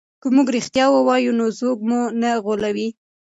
که 0.21 0.27
موږ 0.35 0.47
رښتیا 0.57 0.85
ووایو 0.91 1.37
نو 1.39 1.45
څوک 1.59 1.79
مو 1.89 2.01
نه 2.21 2.29
غولوي. 2.43 2.89